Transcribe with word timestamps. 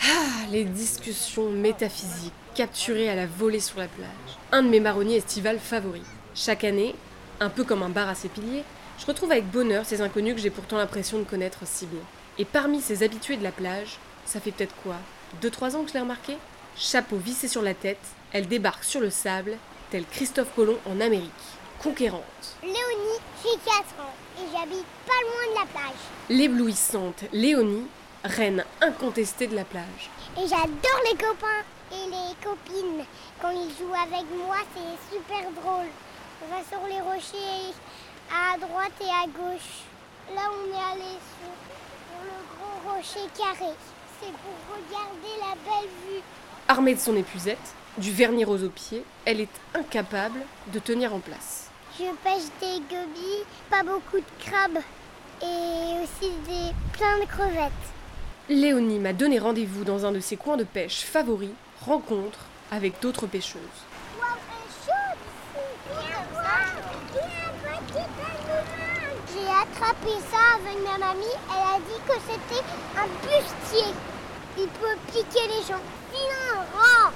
Ah, 0.00 0.46
les 0.50 0.64
discussions 0.64 1.50
métaphysiques 1.50 2.32
capturées 2.54 3.08
à 3.08 3.14
la 3.14 3.26
volée 3.26 3.60
sur 3.60 3.78
la 3.78 3.88
plage. 3.88 4.08
Un 4.52 4.62
de 4.62 4.68
mes 4.68 4.80
marronniers 4.80 5.16
estivales 5.16 5.58
favoris. 5.58 6.02
Chaque 6.34 6.64
année, 6.64 6.94
un 7.40 7.50
peu 7.50 7.64
comme 7.64 7.82
un 7.82 7.88
bar 7.88 8.08
à 8.08 8.14
ses 8.14 8.28
piliers, 8.28 8.64
je 8.98 9.06
retrouve 9.06 9.30
avec 9.32 9.50
bonheur 9.50 9.84
ces 9.84 10.00
inconnus 10.00 10.34
que 10.34 10.40
j'ai 10.40 10.50
pourtant 10.50 10.76
l'impression 10.76 11.18
de 11.18 11.24
connaître 11.24 11.60
si 11.64 11.86
bien. 11.86 12.00
Et 12.38 12.44
parmi 12.44 12.80
ces 12.80 13.02
habitués 13.02 13.36
de 13.36 13.44
la 13.44 13.52
plage, 13.52 13.98
ça 14.24 14.40
fait 14.40 14.52
peut-être 14.52 14.74
quoi? 14.82 14.96
Deux, 15.40 15.50
trois 15.50 15.76
ans 15.76 15.82
que 15.82 15.88
je 15.88 15.94
l'ai 15.94 16.00
remarqué? 16.00 16.36
Chapeau 16.76 17.16
vissé 17.16 17.48
sur 17.48 17.62
la 17.62 17.74
tête, 17.74 17.98
elle 18.32 18.46
débarque 18.46 18.84
sur 18.84 19.00
le 19.00 19.10
sable, 19.10 19.56
tel 19.90 20.04
Christophe 20.04 20.54
Colomb 20.54 20.78
en 20.86 21.00
Amérique. 21.00 21.32
Conquérante. 21.82 22.56
Léonie, 22.62 23.20
j'ai 23.42 23.56
4 23.64 23.78
ans 24.00 24.14
et 24.36 24.46
j'habite 24.50 24.86
pas 25.06 25.20
loin 25.22 25.52
de 25.52 25.60
la 25.60 25.66
plage. 25.66 26.00
L'éblouissante 26.28 27.24
Léonie, 27.32 27.86
reine 28.24 28.64
incontestée 28.80 29.46
de 29.46 29.54
la 29.54 29.64
plage. 29.64 30.10
Et 30.36 30.48
j'adore 30.48 31.00
les 31.08 31.16
copains 31.16 31.62
et 31.92 32.10
les 32.10 32.34
copines. 32.42 33.04
Quand 33.40 33.50
ils 33.50 33.70
jouent 33.78 33.94
avec 33.94 34.26
moi, 34.44 34.56
c'est 34.74 35.16
super 35.16 35.50
drôle. 35.52 35.86
On 36.42 36.54
va 36.54 36.62
sur 36.64 36.84
les 36.88 37.00
rochers 37.00 37.72
à 38.28 38.58
droite 38.58 38.92
et 39.00 39.04
à 39.04 39.26
gauche. 39.26 39.84
Là, 40.34 40.42
on 40.50 40.66
est 40.74 40.92
allé 40.92 41.14
sur, 41.38 41.48
le 42.24 42.36
gros 42.56 42.92
rocher 42.92 43.28
carré. 43.36 43.72
C'est 44.20 44.32
pour 44.32 44.74
regarder 44.74 45.40
la 45.40 45.54
belle 45.64 45.90
vue. 46.06 46.22
Armée 46.66 46.94
de 46.94 47.00
son 47.00 47.16
épuisette, 47.16 47.74
du 47.98 48.10
vernis 48.10 48.44
rose 48.44 48.64
aux 48.64 48.70
pieds, 48.70 49.04
elle 49.24 49.40
est 49.40 49.60
incapable 49.74 50.40
de 50.72 50.78
tenir 50.80 51.14
en 51.14 51.20
place. 51.20 51.67
Je 51.98 52.04
pêche 52.22 52.44
des 52.60 52.78
gobies, 52.88 53.44
pas 53.68 53.82
beaucoup 53.82 54.18
de 54.18 54.44
crabes 54.44 54.78
et 55.42 56.02
aussi 56.02 56.30
des 56.46 56.72
plein 56.92 57.18
de 57.18 57.24
crevettes. 57.24 57.72
Léonie 58.48 59.00
m'a 59.00 59.12
donné 59.12 59.40
rendez-vous 59.40 59.82
dans 59.82 60.06
un 60.06 60.12
de 60.12 60.20
ses 60.20 60.36
coins 60.36 60.56
de 60.56 60.62
pêche 60.62 61.04
favoris, 61.04 61.50
rencontre 61.84 62.38
avec 62.70 63.00
d'autres 63.00 63.26
pêcheuses. 63.26 63.60
C'est 64.84 64.92
J'ai 69.32 69.48
attrapé 69.48 70.14
ça 70.30 70.54
avec 70.54 70.78
ma 70.84 70.98
mamie. 71.04 71.24
Elle 71.50 71.66
a 71.74 71.78
dit 71.80 72.00
que 72.06 72.14
c'était 72.28 72.64
un 72.96 73.08
bustier. 73.22 73.92
Il 74.56 74.68
peut 74.68 74.96
piquer 75.08 75.48
les 75.48 75.62
gens. 75.66 75.82
Viens, 76.12 76.62
rat. 76.76 77.12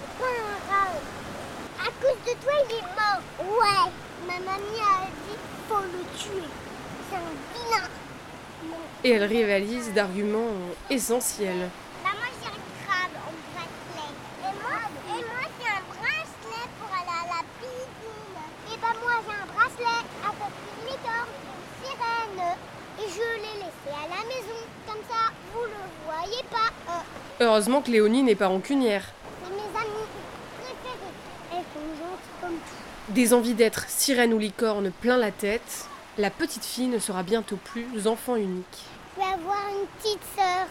C'est 0.00 0.18
pas 0.18 0.26
un 0.28 0.58
rat. 0.70 0.92
À 1.80 1.90
cause 2.02 2.18
de 2.26 2.32
toi, 2.42 2.52
il 2.68 2.74
est 2.76 2.82
mort. 2.82 3.22
Ouais. 3.60 3.90
Ma 4.26 4.34
mamie 4.34 4.80
a 4.80 5.06
dit 5.06 5.38
faut 5.68 5.80
le 5.80 6.17
tuer. 6.30 6.48
C'est 7.10 7.16
un 7.16 7.34
vilain. 7.54 7.88
Non. 8.70 8.76
Et 9.04 9.10
elle 9.12 9.24
rivalise 9.24 9.92
d'arguments 9.92 10.52
essentiels. 10.90 11.70
Bah 12.04 12.10
moi 12.16 12.28
j'ai 12.40 12.48
un 12.48 12.60
crabe 12.84 13.16
en 13.26 13.32
bracelet. 13.52 14.12
Et 14.42 14.52
moi, 14.62 14.78
et 15.08 15.22
moi 15.22 15.44
j'ai 15.58 15.68
un 15.68 15.84
bracelet 15.88 16.66
pour 16.78 16.90
aller 16.92 17.16
à 17.22 17.26
la 17.36 17.42
piscine. 17.58 18.38
Et 18.72 18.76
bah 18.80 18.94
moi 19.02 19.14
j'ai 19.26 19.34
un 19.34 19.46
bracelet 19.54 20.00
avec 20.24 20.52
une 20.74 20.86
licorne, 20.86 21.34
une 21.48 21.86
sirène. 21.86 22.56
Et 23.00 23.08
je 23.08 23.28
l'ai 23.42 23.56
laissé 23.64 23.90
à 23.94 24.08
la 24.08 24.22
maison. 24.26 24.58
Comme 24.86 25.02
ça, 25.08 25.32
vous 25.54 25.64
le 25.64 25.82
voyez 26.06 26.42
pas. 26.50 26.92
Euh, 26.92 27.44
Heureusement 27.44 27.80
que 27.82 27.90
Léonie 27.90 28.22
n'est 28.24 28.34
pas 28.34 28.48
rancunière. 28.48 29.04
c'est 29.44 29.50
mes 29.54 29.78
amis 29.78 30.06
préférés. 30.58 31.14
Elles 31.52 31.58
sont 31.72 31.88
gentilles 31.96 32.40
comme 32.42 32.50
tout. 32.56 33.12
Des 33.12 33.32
envies 33.32 33.54
d'être 33.54 33.88
sirène 33.88 34.34
ou 34.34 34.38
licorne 34.38 34.90
plein 34.90 35.16
la 35.16 35.30
tête, 35.30 35.86
la 36.18 36.30
petite 36.30 36.64
fille 36.64 36.88
ne 36.88 36.98
sera 36.98 37.22
bientôt 37.22 37.56
plus 37.56 38.08
enfant 38.08 38.34
unique. 38.34 38.84
Je 39.14 39.22
vais 39.22 39.32
avoir 39.32 39.62
une 39.70 39.86
petite 39.98 40.22
sœur 40.36 40.66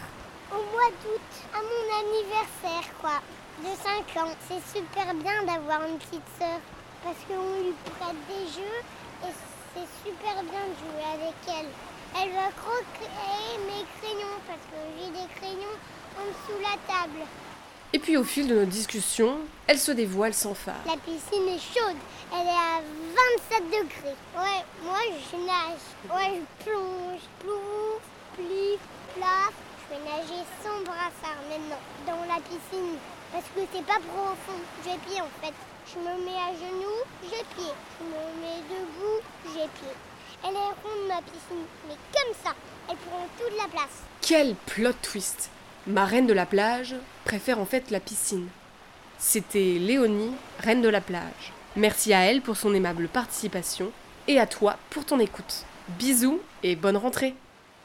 au 0.52 0.60
mois 0.72 0.90
d'août, 1.02 1.28
à 1.54 1.60
mon 1.64 1.84
anniversaire, 2.04 2.92
quoi, 3.00 3.20
de 3.60 3.72
5 4.14 4.22
ans. 4.22 4.34
C'est 4.46 4.78
super 4.78 5.14
bien 5.14 5.44
d'avoir 5.44 5.88
une 5.88 5.96
petite 5.96 6.28
sœur 6.38 6.60
parce 7.02 7.16
qu'on 7.26 7.64
lui 7.64 7.72
prête 7.96 8.20
des 8.28 8.44
jeux 8.52 8.80
et 9.24 9.32
c'est 9.72 9.88
super 10.04 10.34
bien 10.44 10.64
de 10.68 10.76
jouer 10.84 11.06
avec 11.16 11.34
elle. 11.48 11.68
Elle 12.20 12.32
va 12.32 12.52
croquer 12.52 13.08
mes 13.64 13.84
crayons 14.00 14.36
parce 14.46 14.64
que 14.68 14.78
j'ai 15.00 15.10
des 15.12 15.28
crayons 15.34 15.76
en 16.20 16.24
dessous 16.28 16.60
la 16.60 16.76
table. 16.92 17.24
Et 17.94 17.98
puis 17.98 18.18
au 18.18 18.24
fil 18.24 18.46
de 18.46 18.54
nos 18.54 18.66
discussions, 18.66 19.38
elle 19.66 19.78
se 19.78 19.92
dévoile 19.92 20.34
sans 20.34 20.52
phare. 20.52 20.84
La 20.86 20.98
piscine 20.98 21.48
est 21.48 21.58
chaude, 21.58 21.96
elle 22.34 22.46
est 22.46 22.50
à 22.50 22.82
27 23.50 23.64
degrés. 23.64 24.16
Ouais, 24.36 24.62
moi 24.84 24.98
je 25.08 25.36
nage. 25.38 25.80
Ouais, 26.12 26.36
je 26.36 26.64
plonge, 26.64 27.20
plouf, 27.40 28.02
plif, 28.34 28.80
plaf. 29.16 29.52
Je 29.80 29.94
vais 29.94 30.04
nager 30.04 30.44
sans 30.62 30.82
brassard 30.84 31.40
maintenant 31.48 31.80
dans 32.06 32.20
la 32.28 32.40
piscine 32.42 32.98
parce 33.32 33.46
que 33.56 33.60
c'est 33.72 33.86
pas 33.86 34.00
profond. 34.12 34.60
J'ai 34.84 34.98
pied 35.08 35.22
en 35.22 35.30
fait. 35.42 35.54
Je 35.90 35.98
me 35.98 36.24
mets 36.26 36.36
à 36.36 36.52
genoux, 36.52 37.00
j'ai 37.22 37.42
pied. 37.56 37.72
Je 37.98 38.04
me 38.04 38.42
mets 38.42 38.62
debout, 38.68 39.22
j'ai 39.54 39.66
pied. 39.80 39.96
Elle 40.44 40.54
est 40.54 40.74
ronde 40.84 41.08
ma 41.08 41.22
piscine, 41.22 41.64
mais 41.88 41.96
comme 42.12 42.34
ça, 42.44 42.52
elle 42.90 42.96
prend 42.98 43.26
toute 43.38 43.56
la 43.56 43.66
place. 43.68 44.02
Quel 44.20 44.54
plot 44.66 44.92
twist 45.00 45.50
Ma 45.88 46.04
reine 46.04 46.26
de 46.26 46.34
la 46.34 46.44
plage 46.44 46.94
préfère 47.24 47.58
en 47.58 47.64
fait 47.64 47.90
la 47.90 47.98
piscine. 47.98 48.46
C'était 49.18 49.78
Léonie, 49.78 50.32
reine 50.58 50.82
de 50.82 50.88
la 50.90 51.00
plage. 51.00 51.54
Merci 51.76 52.12
à 52.12 52.26
elle 52.26 52.42
pour 52.42 52.58
son 52.58 52.74
aimable 52.74 53.08
participation 53.08 53.90
et 54.26 54.38
à 54.38 54.46
toi 54.46 54.76
pour 54.90 55.06
ton 55.06 55.18
écoute. 55.18 55.64
Bisous 55.98 56.40
et 56.62 56.76
bonne 56.76 56.98
rentrée 56.98 57.34